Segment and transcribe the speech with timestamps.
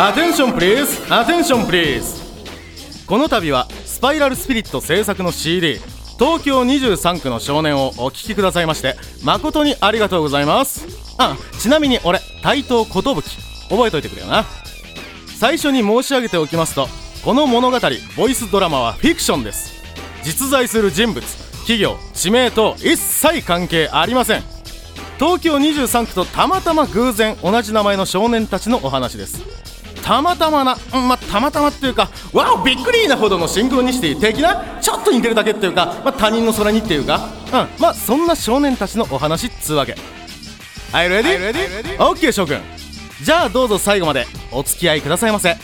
[0.00, 5.80] Attention please, attention please この度はスパイラルスピリット制作の CD
[6.20, 10.86] 東京23区の少年をお聴きくださいまして誠にありがとうございます。
[11.18, 13.02] あちなみに俺台東寿。
[13.70, 14.44] 覚えといてくれよな。
[15.36, 16.86] 最初に申し上げておきますと
[17.24, 17.78] この物語
[18.16, 19.82] ボイスドラマはフィクションです。
[20.22, 21.26] 実在する人物
[21.62, 24.44] 企業地名と一切関係ありません。
[25.18, 29.67] 東京23区とたまたま偶然同じ名前の少年たちのお話です。
[30.08, 39.94] たまたまな、うんまあ、たまたまっていうかわおびっくりなほどのシンクロニシティ的なちょっと似てるだけっていうか、まあ、他人の空にっていうかうんまあそんな少年たちのお話っつうわけ。
[40.92, 42.58] はいレディ OK 諸君
[43.22, 45.54] じゃあどうぞ最後までお付き合いくださいませ